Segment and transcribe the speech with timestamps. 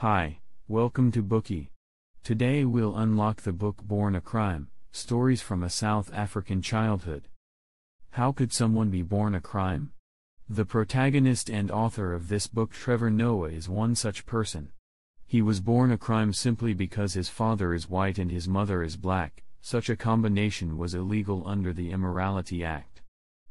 [0.00, 1.68] Hi, welcome to Bookey.
[2.24, 7.28] Today we'll unlock the book Born a Crime Stories from a South African Childhood.
[8.12, 9.92] How could someone be born a crime?
[10.48, 14.72] The protagonist and author of this book, Trevor Noah, is one such person.
[15.26, 18.96] He was born a crime simply because his father is white and his mother is
[18.96, 23.02] black, such a combination was illegal under the Immorality Act.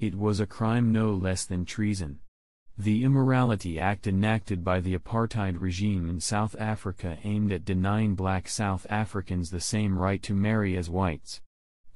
[0.00, 2.18] It was a crime no less than treason.
[2.78, 8.48] The Immorality Act enacted by the apartheid regime in South Africa aimed at denying black
[8.48, 11.42] South Africans the same right to marry as whites.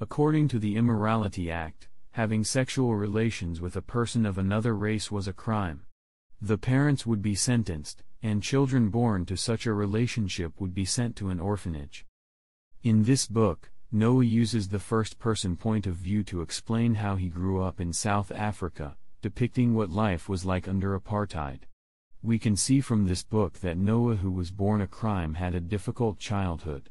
[0.00, 5.26] According to the Immorality Act, having sexual relations with a person of another race was
[5.26, 5.84] a crime.
[6.42, 11.16] The parents would be sentenced, and children born to such a relationship would be sent
[11.16, 12.04] to an orphanage.
[12.82, 17.30] In this book, Noah uses the first person point of view to explain how he
[17.30, 21.60] grew up in South Africa, depicting what life was like under apartheid.
[22.22, 25.60] We can see from this book that Noah, who was born a crime, had a
[25.60, 26.90] difficult childhood.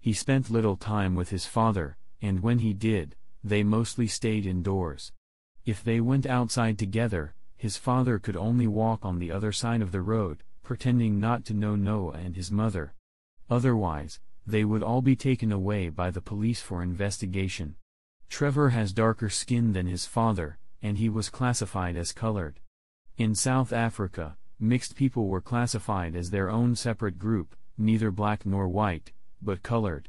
[0.00, 5.12] He spent little time with his father, and when he did, they mostly stayed indoors.
[5.64, 9.92] If they went outside together, his father could only walk on the other side of
[9.92, 12.94] the road, pretending not to know Noah and his mother.
[13.48, 17.76] Otherwise, they would all be taken away by the police for investigation.
[18.28, 22.58] Trevor has darker skin than his father, and he was classified as colored.
[23.16, 28.68] In South Africa, mixed people were classified as their own separate group, neither black nor
[28.68, 30.08] white, but colored.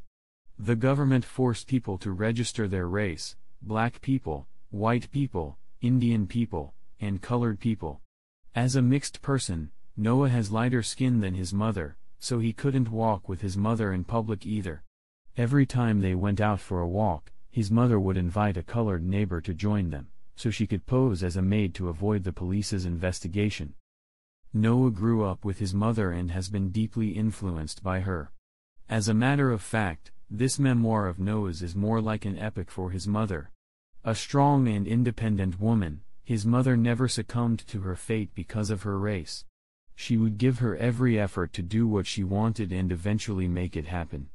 [0.58, 7.22] The government forced people to register their race black people, white people, Indian people, and
[7.22, 8.00] colored people.
[8.54, 13.28] As a mixed person, Noah has lighter skin than his mother, so he couldn't walk
[13.28, 14.82] with his mother in public either.
[15.36, 19.40] Every time they went out for a walk, his mother would invite a colored neighbor
[19.40, 23.74] to join them so she could pose as a maid to avoid the police's investigation.
[24.52, 28.30] Noah grew up with his mother and has been deeply influenced by her.
[28.88, 32.90] As a matter of fact, this memoir of Noah's is more like an epic for
[32.90, 33.50] his mother.
[34.04, 38.98] A strong and independent woman, his mother never succumbed to her fate because of her
[38.98, 39.44] race.
[39.94, 43.86] She would give her every effort to do what she wanted and eventually make it
[43.86, 44.28] happen.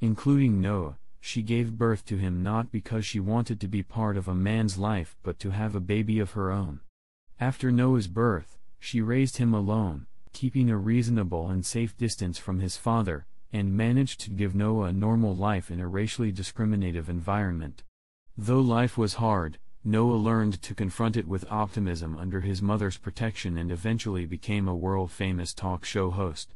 [0.00, 4.28] Including Noah, she gave birth to him not because she wanted to be part of
[4.28, 6.80] a man's life but to have a baby of her own.
[7.40, 12.76] After Noah's birth, she raised him alone, keeping a reasonable and safe distance from his
[12.76, 17.82] father, and managed to give Noah a normal life in a racially discriminative environment.
[18.36, 23.56] Though life was hard, Noah learned to confront it with optimism under his mother's protection
[23.56, 26.54] and eventually became a world-famous talk show host.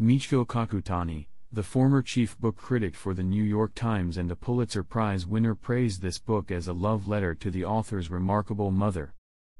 [0.00, 4.82] Michiko Kakutani, the former chief book critic for the New York Times and a Pulitzer
[4.82, 9.14] Prize winner praised this book as a love letter to the author's remarkable mother.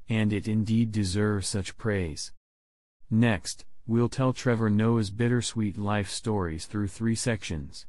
[0.07, 2.31] And it indeed deserves such praise.
[3.09, 7.87] Next, we'll tell Trevor Noah's bittersweet life stories through three sections.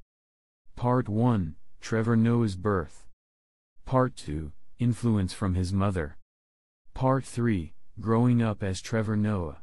[0.76, 3.06] Part 1 Trevor Noah's birth.
[3.84, 6.16] Part 2 Influence from his mother.
[6.94, 9.59] Part 3 Growing up as Trevor Noah.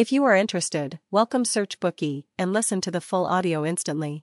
[0.00, 4.22] If you are interested, welcome Search Bookie and listen to the full audio instantly.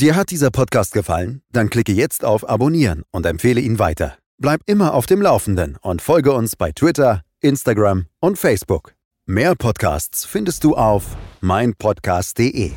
[0.00, 1.40] Dir hat dieser Podcast gefallen?
[1.52, 4.18] Dann klicke jetzt auf Abonnieren und empfehle ihn weiter.
[4.38, 8.96] Bleib immer auf dem Laufenden und folge uns bei Twitter, Instagram und Facebook.
[9.26, 12.72] Mehr Podcasts findest du auf meinpodcast.de.